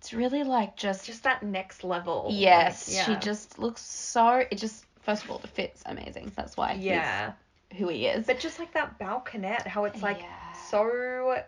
[0.00, 2.24] it's really like just, just that next level.
[2.30, 3.04] like, yes, yeah.
[3.04, 4.42] she just looks so.
[4.50, 6.32] It just first of all, it fits amazing.
[6.34, 7.32] That's why yeah.
[7.76, 8.26] who he is.
[8.26, 10.52] But just like that balconette, how it's like Yeah.
[10.70, 11.42] so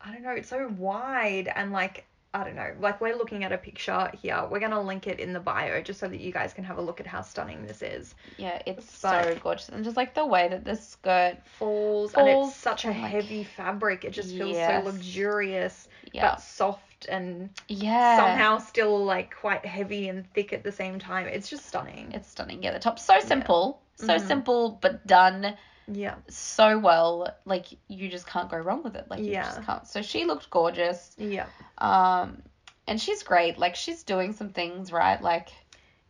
[0.00, 3.50] I don't know, it's so wide and like I don't know, like we're looking at
[3.50, 4.46] a picture here.
[4.48, 6.82] We're gonna link it in the bio just so that you guys can have a
[6.82, 8.14] look at how stunning this is.
[8.36, 12.28] yeah, it's but- so gorgeous, and just like the way that the skirt, Falls, and
[12.28, 14.04] it's such a like- heavy fabric.
[14.04, 14.84] It just feels Yes.
[14.84, 18.16] so luxurious yeah, but soft soft and Yeah.
[18.16, 21.26] somehow still like quite heavy and thick at the same time.
[21.26, 22.12] It's just stunning.
[22.12, 22.62] It's stunning.
[22.62, 23.80] Yeah, the top's so simple.
[23.96, 24.26] So Mhm.
[24.26, 26.16] simple, but done yeah.
[26.28, 27.28] so well.
[27.44, 29.08] Like, you just can't go wrong with it.
[29.08, 29.42] Like, you Yeah.
[29.42, 29.86] just can't.
[29.86, 31.14] So she looked gorgeous.
[31.18, 31.46] Yeah.
[31.78, 32.42] Um,
[32.86, 33.58] and she's great.
[33.58, 35.20] Like, she's doing some things right.
[35.22, 35.50] Like,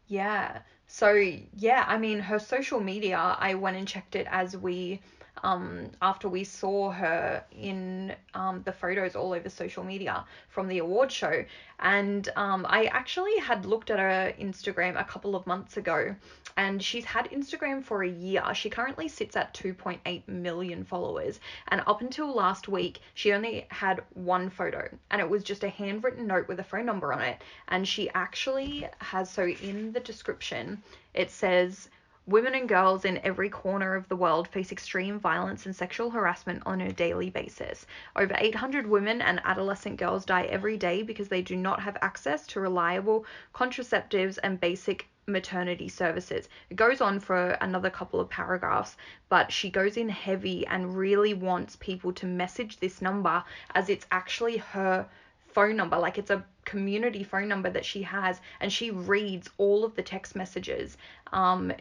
[0.07, 0.61] Yeah.
[0.87, 5.01] So yeah, I mean her social media, I went and checked it as we
[5.43, 10.79] um after we saw her in um the photos all over social media from the
[10.79, 11.45] award show.
[11.81, 16.15] And um I actually had looked at her Instagram a couple of months ago
[16.57, 18.43] and she's had Instagram for a year.
[18.55, 21.41] She currently sits at 2.8 million followers.
[21.69, 25.69] And up until last week she only had one photo and it was just a
[25.69, 27.43] handwritten note with a phone number on it.
[27.69, 31.89] And she actually has so in the description it says
[32.27, 36.63] women and girls in every corner of the world face extreme violence and sexual harassment
[36.65, 41.43] on a daily basis over 800 women and adolescent girls die every day because they
[41.43, 46.49] do not have access to reliable contraceptives and basic maternity services.
[46.71, 48.97] It goes on for another couple of paragraphs,
[49.29, 53.43] but she goes in heavy and really wants people to message this number
[53.75, 55.07] as it's actually her
[55.49, 59.85] phone number like it's a community phone number that she has and she reads all
[59.85, 60.97] of the text messages
[61.33, 61.73] um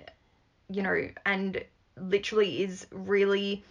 [0.69, 1.63] you know and
[1.97, 3.63] literally is really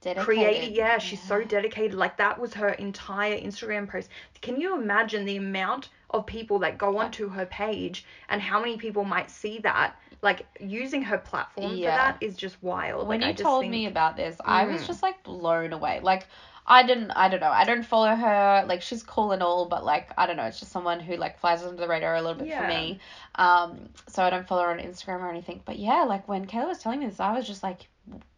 [0.00, 0.24] dedicated.
[0.24, 4.08] created yeah she's so dedicated like that was her entire instagram post
[4.42, 8.76] can you imagine the amount of people that go onto her page and how many
[8.76, 11.90] people might see that like using her platform Yeah.
[11.90, 14.82] for that is just wild when like, you told think- me about this, I was
[14.82, 14.86] Mm.
[14.86, 16.00] just like blown away.
[16.02, 16.26] Like
[16.66, 17.50] I didn't I don't know.
[17.50, 18.64] I don't follow her.
[18.66, 21.38] Like she's cool and all, but like I don't know, it's just someone who like
[21.38, 23.00] flies under the radar a little bit for me.
[23.34, 25.60] Um so I don't follow her on Instagram or anything.
[25.64, 27.88] But yeah, like when Kayla was telling me this, I was just like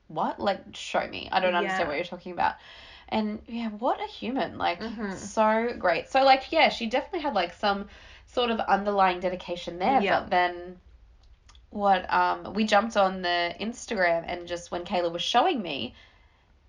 [0.09, 0.41] what?
[0.41, 1.29] Like show me.
[1.31, 2.55] I don't understand what you're talking about.
[3.09, 4.59] And yeah, what a human.
[4.59, 5.15] Like Mhm.
[5.15, 6.09] so great.
[6.09, 7.87] So like yeah, she definitely had like some
[8.27, 10.21] sort of underlying dedication there, Yeah.
[10.21, 10.81] but then
[11.71, 15.95] what um we jumped on the Instagram and just when Kayla was showing me,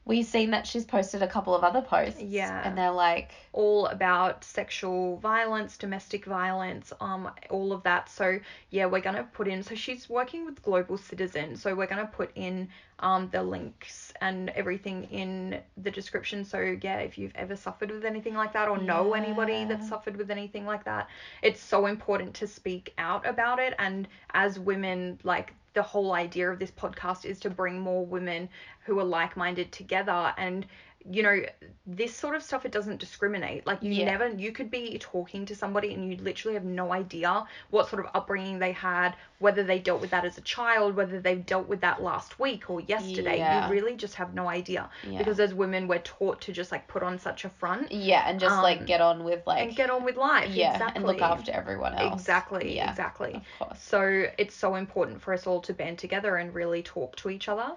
[0.08, 2.22] we seen that she's posted a couple of other posts.
[2.22, 2.62] Yeah.
[2.66, 8.10] And they're like all about sexual violence, domestic violence, um, all of that.
[8.10, 8.40] So
[8.70, 9.62] yeah, we're gonna put in.
[9.64, 11.58] So she's working with Global Citizen.
[11.58, 16.46] So we're gonna put in um the links and everything in the description.
[16.46, 20.16] So yeah, if you've ever suffered with anything like that or know anybody that's suffered
[20.16, 21.10] with anything like that,
[21.42, 23.74] it's so important to speak out about it.
[23.78, 28.50] And as women, like the whole idea of this podcast is to bring more women
[28.84, 30.66] who are like-minded together and
[31.10, 31.42] you know
[31.86, 34.06] this sort of stuff it doesn't discriminate like you Yeah.
[34.06, 38.04] never you could be talking to somebody and you literally have no idea what sort
[38.06, 41.68] of upbringing they had whether they dealt with that as a child whether they've dealt
[41.70, 43.68] with that last week or yesterday Yeah.
[43.68, 45.20] you really just have no idea Yeah.
[45.20, 48.40] because as women we're taught to just like put on such a front Yeah, and
[48.40, 51.06] just Um, like get on with like and get on with life yeah, exactly and
[51.06, 52.20] look after everyone else.
[52.22, 53.42] exactly Yeah, exactly
[53.78, 57.48] so it's so important for us all to band together and really talk to each
[57.48, 57.72] other.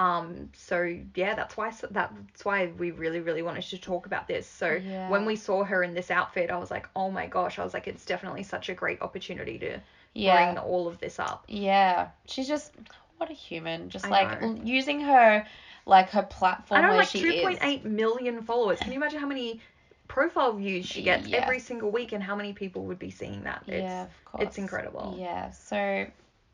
[0.00, 4.46] Um, so yeah, that's why that's why we really really wanted to talk about this.
[4.46, 5.10] So Yeah.
[5.10, 7.74] when we saw her in this outfit, I was like, oh my gosh, I was
[7.74, 9.78] like, it's definitely such a great opportunity to
[10.14, 10.36] Yeah.
[10.52, 11.44] bring all of this up.
[11.48, 12.08] Yeah.
[12.26, 12.72] She's just
[13.18, 13.90] what a human.
[13.90, 14.58] Just I like know.
[14.64, 15.46] using her
[15.84, 17.42] like her platform I know where like she two is.
[17.42, 18.78] point eight million followers.
[18.80, 19.60] Can you imagine how many
[20.08, 21.38] profile views she gets Yeah.
[21.42, 23.64] every single week and how many people would be seeing that?
[23.66, 24.44] It's, yeah, of course.
[24.44, 25.14] it's incredible.
[25.18, 25.50] Yeah.
[25.50, 26.06] So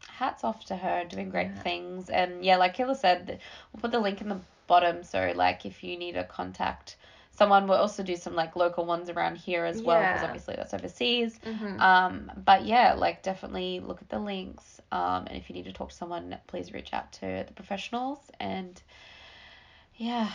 [0.09, 1.63] hats off to her doing great Yeah.
[1.63, 2.09] things.
[2.11, 3.41] And yeah, like Kayla said,
[3.73, 5.03] we'll put the link in the bottom.
[5.03, 6.97] So like if you need to contact
[7.33, 10.27] someone, we'll also do some like local ones around here as well because Yeah.
[10.27, 11.39] obviously that's overseas.
[11.45, 11.81] Mhm.
[11.81, 14.81] Um, but yeah, like definitely look at the links.
[14.93, 18.19] Um, and if you need to talk to someone, please reach out to the professionals
[18.41, 18.81] and
[19.97, 20.31] yeah,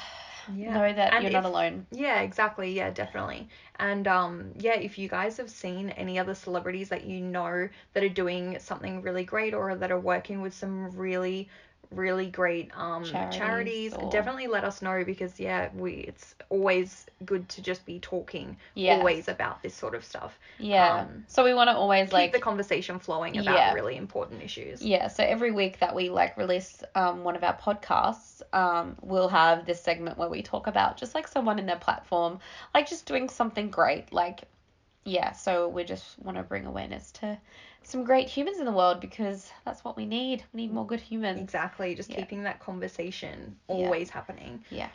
[0.55, 0.73] Yeah.
[0.73, 1.85] know that And you're not alone.
[1.91, 2.71] Yeah, exactly.
[2.73, 3.47] Yeah, definitely.
[3.79, 8.03] And um, yeah, if you guys have seen any other celebrities that you know that
[8.03, 11.49] are doing something really great or that are working with some really,
[11.91, 17.05] really great um Charities charities, or- definitely let us know because yeah, we it's always
[17.25, 18.97] good to just be talking Yeah.
[18.97, 20.39] always about this sort of stuff.
[20.57, 21.01] Yeah.
[21.01, 23.73] Um, so we want to always Keep like the conversation flowing about Yeah.
[23.73, 24.81] really important issues.
[24.81, 29.29] Yeah, so every week that we like release um, one of our podcasts, um, we'll
[29.29, 32.39] have this segment where we talk about just like someone in their platform,
[32.73, 34.11] like just doing something great.
[34.11, 34.43] Like,
[35.05, 37.37] yeah, so we just want to bring awareness to
[37.83, 40.43] some great humans in the world because that's what we need.
[40.53, 41.39] We need more good humans.
[41.39, 42.17] Exactly, just Yeah.
[42.17, 43.75] keeping that conversation Yeah.
[43.75, 44.63] always happening.
[44.69, 44.89] Yeah.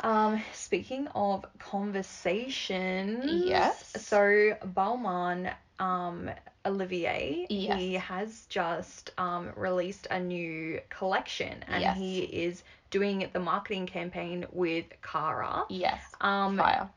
[0.00, 3.92] Um, speaking of conversations, Yes.
[3.96, 6.30] So Balmain, um,
[6.66, 7.78] Olivier, Yes.
[7.78, 11.96] he has just um released a new collection, and Yes.
[11.96, 15.64] he is doing the marketing campaign with Cara.
[15.68, 16.02] Yes.
[16.20, 16.90] Um, Fire.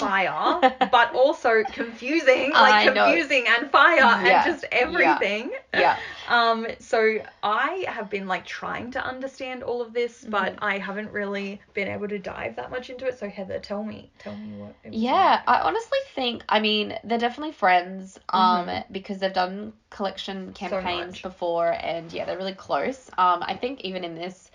[0.00, 0.60] Fire,
[0.90, 5.52] but also confusing, like confusing and fire Yeah, and just everything.
[5.72, 6.00] Yeah.
[6.28, 10.64] Um, so I have been like trying to understand all of this, but Mm-hmm.
[10.64, 13.18] I haven't really been able to dive that much into it.
[13.18, 14.76] So Heather, tell me, tell me what.
[14.90, 18.84] Yeah, I honestly think I mean they're definitely friends um Mhm.
[18.92, 21.22] because they've done collection campaigns much.
[21.22, 23.10] before and yeah, they're really close.
[23.18, 24.50] Um I think even in this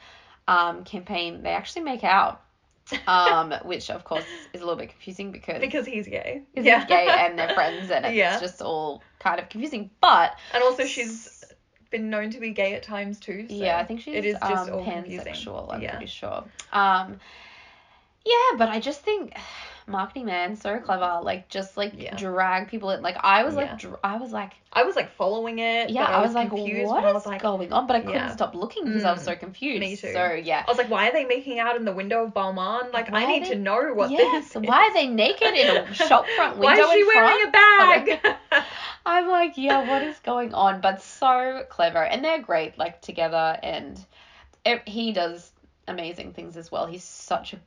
[0.47, 2.41] um campaign they actually make out.
[3.07, 6.43] Um which of course is a little bit confusing because because he's gay.
[6.53, 8.39] he's gay and they're friends and it's Yeah.
[8.39, 9.89] just all kind of confusing.
[10.01, 11.43] But and also she's
[11.89, 13.47] been known to be gay at times too.
[13.49, 15.33] So yeah, I think she's it is just um, all confusing.
[15.33, 15.91] pansexual, I'm yeah.
[15.91, 16.43] pretty sure.
[16.73, 17.19] Um
[18.25, 19.33] yeah, but I just think
[19.87, 22.15] marketing man so clever like just like Yeah.
[22.15, 23.61] drag people in like I was Yeah.
[23.61, 25.89] like dr- I was like I was like following it.
[25.89, 26.89] Yeah, I was like, confused.
[26.89, 27.87] what is was like, going on?
[27.87, 28.31] But I couldn't Yeah.
[28.31, 29.25] stop looking because I was Mm.
[29.25, 29.79] so confused.
[29.79, 30.11] Me too.
[30.11, 30.63] So yeah.
[30.67, 32.91] I was like, why are they making out in the window of Balmain?
[32.91, 34.49] Like, Why I need they- to know what yes.
[34.51, 34.67] this is.
[34.67, 38.09] Why are they naked in a shop front window Why is she in wearing front?
[38.11, 38.63] a bag?
[39.05, 40.81] I'm like, yeah, what is going on?
[40.81, 44.03] But so clever, and they're great, like together, and
[44.65, 45.51] it, he does
[45.87, 46.85] amazing things as well.
[46.85, 47.57] He's such a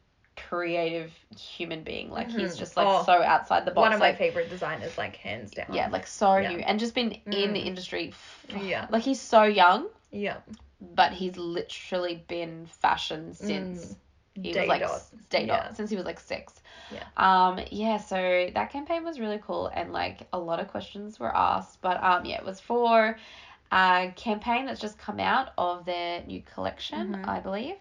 [0.48, 2.10] creative human being.
[2.10, 2.58] Like he's Mhm.
[2.58, 3.84] just like Oh, so outside the box.
[3.84, 5.66] One of my favorite designers, like hands down.
[5.72, 6.48] yeah, like so Yeah.
[6.48, 7.66] new, and just been in the Mm.
[7.66, 8.08] industry.
[8.08, 8.86] f- Yeah.
[8.90, 10.38] Like he's so young, yeah.
[10.80, 13.96] but he's literally been fashion since.
[14.34, 15.02] He Day was like dot.
[15.30, 15.62] day Yeah.
[15.64, 16.62] dot since he was like six.
[16.90, 17.02] Yeah.
[17.16, 17.58] Um.
[17.72, 17.96] Yeah.
[17.98, 21.80] So that campaign was really cool, and like a lot of questions were asked.
[21.80, 22.24] But um.
[22.24, 22.38] Yeah.
[22.38, 23.18] It was for
[23.72, 27.28] a campaign that's just come out of their new collection, Mhm.
[27.28, 27.76] I believe.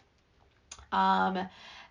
[0.92, 1.48] Um.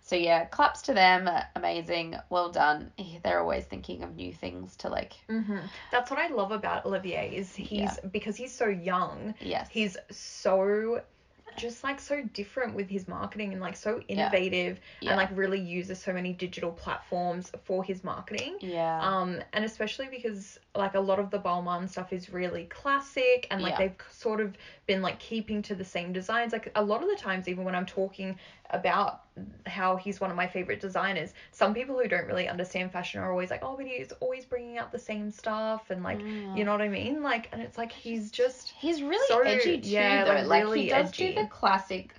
[0.07, 1.29] So yeah, claps to them.
[1.55, 2.15] Amazing.
[2.29, 2.91] Well done.
[3.23, 5.13] They're always thinking of new things to like.
[5.29, 5.57] hmm
[5.91, 7.93] That's what I love about Olivier is he's Yeah.
[8.09, 9.35] because he's so young.
[9.41, 9.67] Yes.
[9.69, 11.01] He's so
[11.57, 15.09] just like so different with his marketing and like so innovative Yeah.
[15.09, 18.59] and like really uses so many digital platforms for his marketing.
[18.61, 19.01] yeah.
[19.01, 23.61] Um, and especially because like a lot of the Balmain stuff is really classic and
[23.61, 23.77] like Yeah.
[23.87, 24.55] they've sort of
[24.87, 26.53] been like keeping to the same designs.
[26.53, 28.37] Like a lot of the times, even when I'm talking
[28.71, 29.21] about
[29.65, 33.29] how he's one of my favorite designers, some people who don't really understand fashion are
[33.31, 36.57] always like, oh, but he's always bringing out the same stuff and like, Mm.
[36.57, 37.21] you know what I mean?
[37.21, 38.69] Like, and it's like he's just.
[38.69, 40.33] He's really so- edgy too, yeah, though.
[40.33, 41.33] like, Like, really he does edgy.
[41.35, 42.13] do the classic.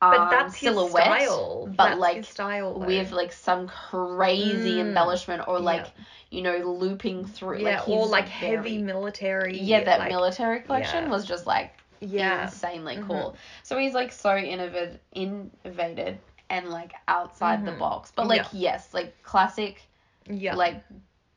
[0.00, 1.66] But um, that's his silhouette, style.
[1.66, 2.78] but That's like style.
[2.80, 2.86] though.
[2.86, 4.86] with like some crazy Mm.
[4.88, 6.04] embellishment or like Yeah.
[6.30, 9.58] you know looping through yeah, like or like very- heavy military.
[9.58, 11.10] yeah that like, military collection yeah.
[11.10, 12.42] was just like Yeah.
[12.44, 13.06] insanely Mhm.
[13.06, 16.18] cool so he's like so innovative innovated
[16.50, 17.78] and like outside the Mhm.
[17.78, 19.82] box but like yes like classic
[20.28, 20.54] Yeah.
[20.54, 20.82] like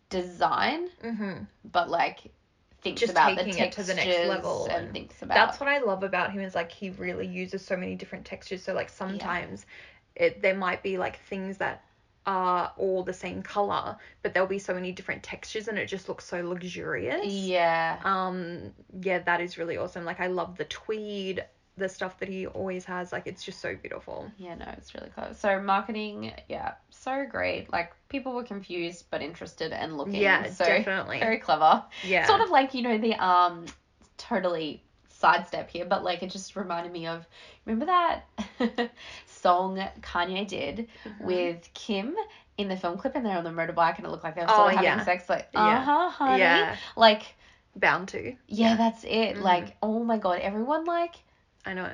[0.09, 1.43] design mm-hmm.
[1.71, 2.31] but like
[2.81, 5.33] thinks Just about the taking it to the next textures level and, and thinks about
[5.33, 8.63] That's what I love about him is like he really uses so many different textures.
[8.63, 9.65] So like sometimes
[10.15, 11.83] it there might be like things that
[12.25, 16.07] are all the same color, but there'll be so many different textures and it just
[16.07, 17.25] looks so luxurious.
[17.25, 20.05] yeah Um yeah, that is really awesome.
[20.05, 21.43] Like I love the tweed,
[21.77, 23.11] the stuff that he always has.
[23.11, 24.31] Like it's just so beautiful.
[24.37, 25.39] Yeah, no, it's really close.
[25.39, 27.71] So marketing, yeah, so great.
[27.71, 30.15] Like people were confused but interested and looking.
[30.15, 31.19] Yeah, so definitely.
[31.19, 31.83] very clever.
[32.05, 32.27] Yeah.
[32.27, 33.65] Sort of like you know the um,
[34.17, 37.25] totally sidestep here, but like it just reminded me of
[37.65, 38.91] remember that
[39.43, 41.25] song Kanye did Mm-hmm.
[41.25, 42.15] with Kim
[42.57, 44.47] in the film clip and they're on the motorbike and it looked like they were
[44.49, 45.03] Oh, having yeah.
[45.03, 45.61] sex like Yeah.
[45.77, 46.75] uh huh honey Yeah.
[46.95, 47.23] like
[47.75, 48.35] bound to.
[48.47, 49.41] yeah, that's it Mhm.
[49.41, 51.15] like oh my god everyone like
[51.65, 51.89] I know.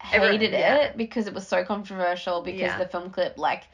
[0.00, 0.92] hated Everyone, it yeah.
[0.96, 2.78] because it was so controversial because Yeah.
[2.78, 3.64] the film clip like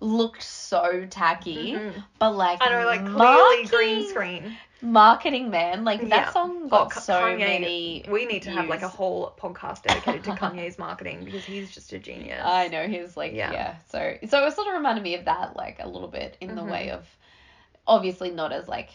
[0.00, 2.04] looked so tacky Mhm.
[2.18, 4.56] but like I know, like clearly green screen.
[4.82, 6.08] Marketing man like Yeah.
[6.08, 9.32] that song got Oh, Ka- so Kanye, many We need to have like a whole
[9.40, 12.42] podcast dedicated to Kanye's marketing because he's just a genius.
[12.44, 13.52] I know he's like yeah.
[13.52, 13.74] Yeah.
[13.90, 16.62] so so it sort of reminded me of that like a little bit in the
[16.62, 16.70] Mhm.
[16.70, 17.06] way of
[17.86, 18.90] obviously not as like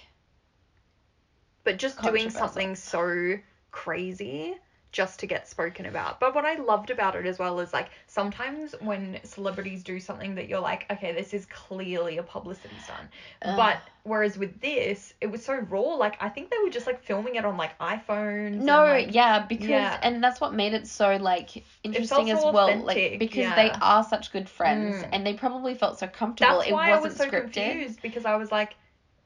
[1.63, 3.37] But just doing something so
[3.71, 4.55] crazy
[4.91, 6.19] just to get spoken about.
[6.19, 10.35] But what I loved about it as well is like sometimes when celebrities do something
[10.35, 13.09] that you're like, okay, this is clearly a publicity stunt.
[13.43, 13.57] Ugh.
[13.57, 15.81] But whereas with this, it was so raw.
[15.81, 18.55] Like I think they were just like filming it on like iPhones.
[18.55, 19.99] no like, yeah because yeah.
[20.01, 24.03] and that's what made it so like interesting as well authentic, like because they are
[24.03, 25.09] such good friends Mm.
[25.11, 28.01] and they probably felt so comfortable That's it why I wasn't was so scripted confused
[28.01, 28.75] because I was like,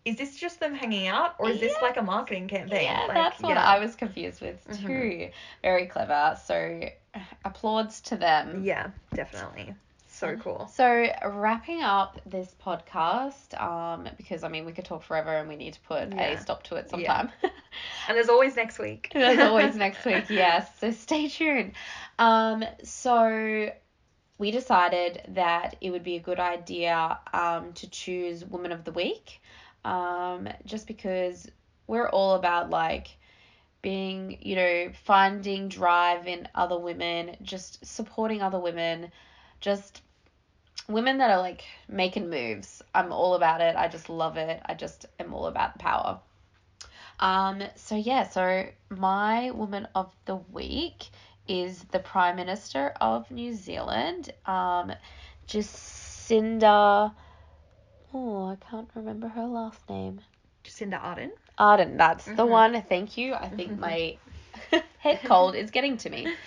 [0.06, 2.84] is this just them hanging out or is this like a marketing campaign?
[2.84, 3.64] Yeah, Like, that's what yeah.
[3.66, 5.30] I was confused with too.
[5.62, 6.38] Very clever.
[6.46, 6.90] So
[7.46, 8.64] applauds to them.
[8.64, 9.76] Yeah, definitely.
[10.08, 10.68] So cool.
[10.74, 15.56] So wrapping up this podcast, um, because I mean we could talk forever and we
[15.56, 16.22] need to put Yeah.
[16.34, 16.90] a stop to it Yeah.
[16.90, 17.32] sometime.
[18.08, 19.10] And there's always next week.
[19.14, 20.68] there's always next week, yes.
[20.80, 21.74] So stay tuned.
[22.20, 23.72] Um, so
[24.38, 28.92] we decided that it would be a good idea um, to choose Woman of the
[28.92, 29.40] Week,
[29.86, 31.50] um, just because
[31.88, 33.08] we're all about like
[33.82, 39.12] being, you know, finding drive in other women, just supporting other women,
[39.60, 40.02] just
[40.88, 42.82] women that are like making moves.
[42.94, 43.76] I'm all about it.
[43.76, 44.62] I just love it.
[44.66, 46.20] I just am all about power.
[47.20, 51.10] Um, so yeah, so my woman of the week
[51.48, 54.92] is the Prime Minister of New Zealand, um,
[55.48, 57.14] Jacinda.
[58.14, 60.22] Oh, I can't remember her last name.
[60.64, 61.32] Jacinda Ardern.
[61.60, 62.46] Ardern, that's the Mhm.
[62.46, 62.82] one.
[62.84, 63.34] Thank you.
[63.34, 64.18] I think my
[64.98, 66.34] head cold is getting to me.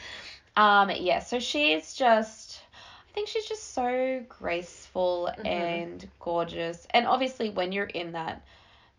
[0.57, 2.61] Um, yeah, so she's just,
[3.09, 5.44] I think she's just so graceful Mhm.
[5.44, 6.87] and gorgeous.
[6.90, 8.44] And obviously, when you're in that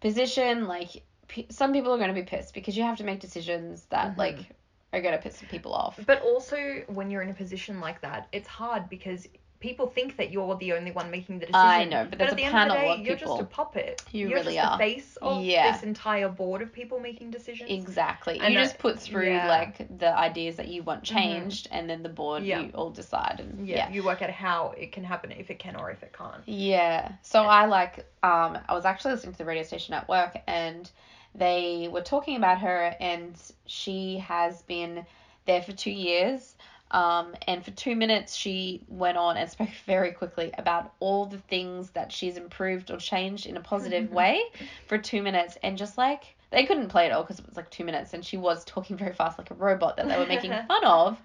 [0.01, 3.19] position, like, p- some people are going to be pissed because you have to make
[3.19, 4.17] decisions that, Mhm.
[4.17, 4.49] like,
[4.93, 5.99] are going to piss some people off.
[6.05, 9.27] But also, when you're in a position like that, it's hard because
[9.59, 11.67] people think that you're the only one making the decision.
[11.67, 14.03] I know, but there's at the end panel of the day, you're just a puppet.
[14.11, 14.77] You you're really just are.
[14.77, 15.71] the face of Yeah.
[15.71, 17.71] this entire board of people making decisions.
[17.71, 18.39] Exactly.
[18.39, 19.47] And you that- just put through, yeah.
[19.47, 22.59] like, the ideas that you want changed, and then the board, Yeah.
[22.59, 23.39] you all decide.
[23.39, 26.13] And, Yeah, you work out how it can happen, if it can or if it
[26.13, 26.43] can't.
[26.45, 27.13] Yeah.
[27.21, 30.89] So I like um I was actually listening to the radio station at work and
[31.33, 35.05] they were talking about her and she has been
[35.45, 36.54] there for 2 years.
[36.91, 41.39] Um and for 2 minutes she went on and spoke very quickly about all the
[41.39, 44.41] things that she's improved or changed in a positive way
[44.87, 47.69] for 2 minutes and just like they couldn't play it all because it was like
[47.71, 50.51] 2 minutes and she was talking very fast like a robot that they were making
[50.67, 51.21] fun of.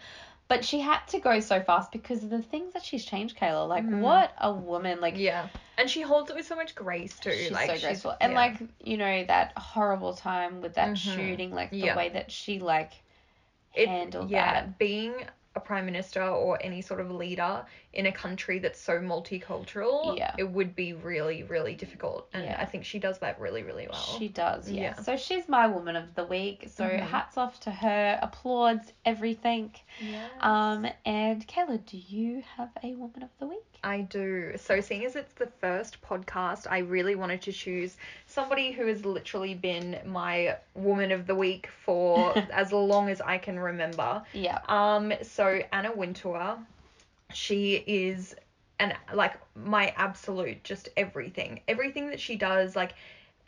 [0.49, 3.69] But she had to go so fast because of the things that she's changed, Kayla.
[3.69, 4.01] Like, Mhm.
[4.01, 5.01] what a woman.
[5.01, 5.47] Like, yeah,
[5.79, 7.31] and she holds it with so much grace too.
[7.31, 8.11] She's like so graceful.
[8.11, 8.37] she's, and yeah.
[8.39, 10.97] like, you know, that horrible time with that Mhm.
[10.97, 11.97] shooting, like the Yeah.
[11.97, 12.95] way that she like
[13.75, 14.79] it, handled yeah, that.
[14.79, 15.15] being
[15.57, 20.33] a prime minister or any sort of leader in a country that's so multicultural, Yeah.
[20.39, 22.29] it would be really, really difficult.
[22.33, 22.57] And Yeah.
[22.61, 23.99] I think she does that really, really well.
[24.01, 24.83] She does, yeah.
[24.83, 24.95] Yeah.
[25.03, 26.69] So she's my woman of the week.
[26.69, 27.01] So Mhm.
[27.01, 29.75] hats off to her, applauds, everything.
[30.01, 30.31] Yes.
[30.41, 33.65] Um, and Kayla, do you have a woman of the week?
[33.83, 34.53] I do.
[34.59, 37.97] So, seeing as it's the first podcast, I really wanted to choose
[38.31, 43.39] somebody who has literally been my woman of the week for as long as I
[43.39, 44.23] can remember.
[44.33, 44.61] Yeah.
[44.69, 46.59] Um, so Anna Wintour,
[47.33, 48.35] she is
[48.79, 51.61] an like my absolute just everything.
[51.69, 52.95] Everything that she does, like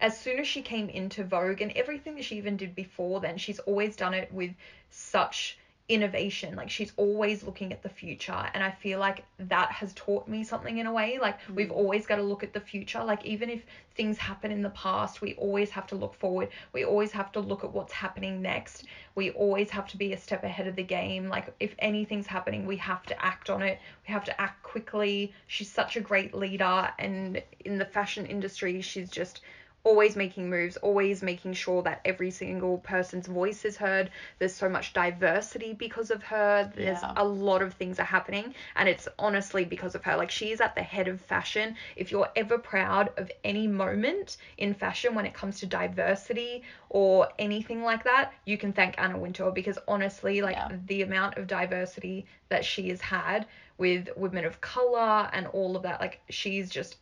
[0.01, 3.39] as soon as she came into Vogue and everything that she even did before then,
[3.39, 4.51] she's always done it with
[4.91, 5.57] such
[5.89, 6.55] innovation.
[6.55, 8.51] Like she's always looking at the future.
[8.55, 11.19] And I feel like that has taught me something in a way.
[11.21, 11.55] Like hmm.
[11.55, 13.03] we've always got to look at the future.
[13.03, 13.63] Like even if
[13.95, 16.49] things happen in the past, we always have to look forward.
[16.73, 18.85] We always have to look at what's happening next.
[19.15, 21.29] We always have to be a step ahead of the game.
[21.29, 23.79] Like if anything's happening, we have to act on it.
[24.07, 25.35] We have to act quickly.
[25.47, 29.41] She's such a great leader and in the fashion industry, she's just
[29.85, 34.11] always making moves, always making sure that every single person's voice is heard.
[34.39, 36.71] There's so much diversity because of her.
[36.75, 37.13] There's Yeah.
[37.17, 40.17] a lot of things are happening, and it's honestly because of her.
[40.17, 41.77] Like she is at the head of fashion.
[41.97, 47.29] If you're ever proud of any moment in fashion when it comes to diversity or
[47.39, 50.79] anything like that, you can thank Anna Wintour because honestly, like Yeah.
[50.87, 53.47] the amount of diversity that she has had
[53.79, 56.97] with women of color and all of that, like she's just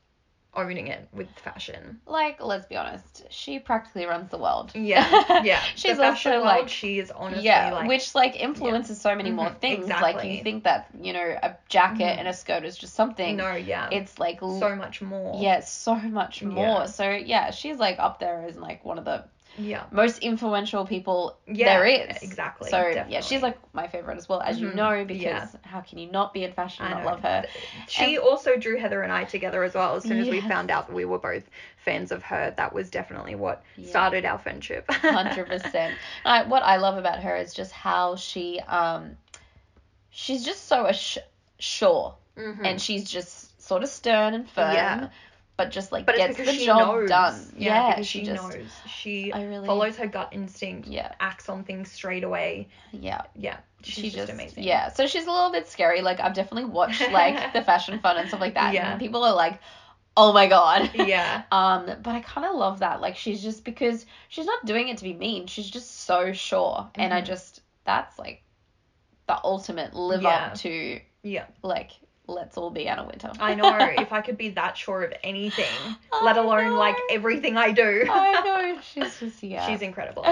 [0.54, 2.00] owning it with fashion.
[2.06, 4.72] Like, let's be honest, she practically runs the world.
[4.74, 5.60] Yeah, yeah.
[5.76, 9.50] She's also, world, like- she is honestly yeah, like which like influences so many more
[9.50, 9.88] Mhm, things.
[9.88, 12.18] Like you think that you know a jacket Mhm.
[12.18, 13.36] and a skirt is just something.
[13.36, 15.40] no, yeah, It's like so much more.
[15.40, 16.80] yeah, so much more.
[16.80, 16.86] Yeah.
[16.86, 19.24] So yeah, she's like up there as like one of the
[19.58, 22.22] yeah, most influential people Yeah, there is.
[22.22, 25.46] exactly, So yeah, she's like my favorite as well, as you Mhm, know, because yeah.
[25.62, 27.44] how can you not be in fashion and not love her?
[27.88, 29.96] She And- also drew Heather and I together as well.
[29.96, 31.48] As soon as we found out that we were both
[31.84, 34.86] fans of her, that was definitely what started our friendship.
[34.90, 35.96] Hundred percent.
[36.24, 39.16] What I love about her is just how she um,
[40.10, 41.18] she's just so ass-
[41.58, 42.60] sure, Mhm.
[42.66, 45.08] and she's just sort of stern and firm, Yeah.
[45.64, 47.08] But just like but gets the job knows.
[47.08, 47.52] done.
[47.56, 48.66] Yeah, Yeah, because she, she, just knows.
[48.88, 50.88] She I really follows her gut instinct.
[50.88, 51.12] Yeah.
[51.20, 52.68] acts on things straight away.
[52.92, 53.22] yeah.
[53.36, 54.64] Yeah, she's she just, just amazing.
[54.64, 56.00] Yeah, so she's a little bit scary.
[56.00, 58.72] Like I've definitely watched like the fashion fun and stuff like that.
[58.74, 58.90] Yeah.
[58.92, 59.60] And people are like,
[60.16, 60.90] oh my god.
[60.94, 63.00] yeah, Um, but I kind of love that.
[63.00, 65.46] Like she's just because she's not doing it to be mean.
[65.46, 67.26] She's just so sure, and I Mhm.
[67.26, 68.42] just that's like
[69.26, 70.30] the ultimate live Yeah.
[70.46, 71.44] up to yeah.
[71.62, 71.90] like
[72.30, 73.32] let's all be Anna Wintour.
[73.38, 73.76] I know.
[73.78, 78.06] if I could be that sure of anything, let I alone like everything I do.
[78.10, 79.66] I know she's just yeah.
[79.66, 80.24] She's incredible.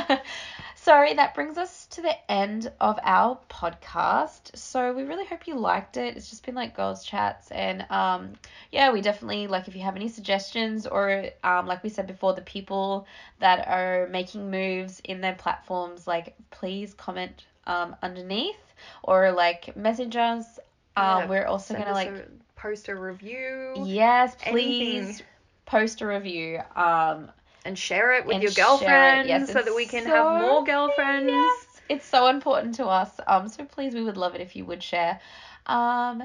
[0.89, 4.57] So that brings us to the end of our podcast.
[4.57, 6.17] So we really hope you liked it.
[6.17, 8.33] It's just been like girls chats and um
[8.71, 12.33] yeah, we definitely like if you have any suggestions or um like we said before
[12.33, 13.07] the people
[13.41, 18.57] that are making moves in their platforms like please comment um underneath
[19.03, 20.59] or like message us.
[20.99, 22.25] Um Yeah, we're also going to like a-
[22.57, 24.53] post a review yes, anything.
[24.53, 25.23] please
[25.67, 26.61] post a review.
[26.77, 27.31] Um
[27.65, 30.41] and share it with and your share girlfriends Yes, so that we can so- have
[30.43, 31.31] more girlfriends.
[31.31, 33.11] Yes, it's so important to us.
[33.27, 35.21] Um, so please, we would love it if you would share.
[35.67, 36.23] Um,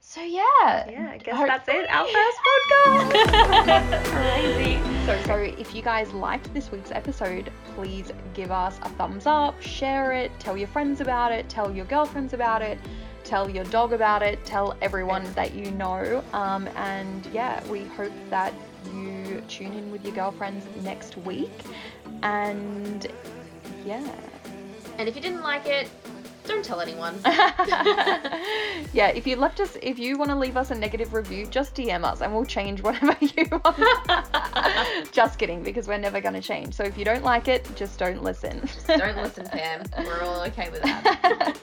[0.00, 0.88] so yeah.
[0.88, 1.88] Yeah, I guess that's it.
[1.90, 3.18] Our Hopefully- first
[3.66, 4.04] podcast.
[4.14, 4.80] Crazy.
[5.06, 9.60] So, so if you guys liked this week's episode, please give us a thumbs up,
[9.60, 12.78] share it, tell your friends about it, tell your girlfriends about it,
[13.24, 16.24] tell your dog about it, tell everyone that you know.
[16.32, 18.52] Um, and yeah, we hope that
[18.94, 21.52] you tune in with your girlfriends next week.
[22.22, 23.06] And
[23.84, 24.06] yeah.
[24.98, 25.88] And if you didn't like it,
[26.48, 27.14] don't tell anyone.
[28.92, 31.74] yeah, if you left us, if you want to leave us a negative review, just
[31.74, 35.12] DM us and we'll change whatever you want.
[35.12, 36.74] just kidding, because we're never going to change.
[36.74, 38.66] So if you don't like it, just don't listen.
[38.86, 39.84] don't listen, Pam.
[39.98, 41.56] We're all okay with that.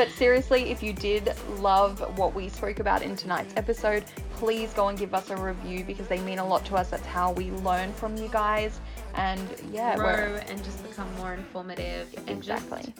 [0.00, 4.88] But seriously, if you did love what we spoke about in tonight's episode, please go
[4.88, 6.88] and give us a review because they mean a lot to us.
[6.88, 8.80] That's how we learn from you guys.
[9.14, 12.14] And yeah, Grow we're and just become more informative.
[12.16, 12.94] And exactly.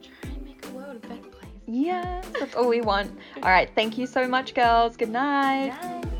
[0.00, 1.50] Just try and make the world a better place.
[1.66, 3.10] Yes, that's all we want.
[3.42, 4.96] All right, thank you so much, girls.
[4.96, 5.70] Good night.
[5.82, 6.15] Bye.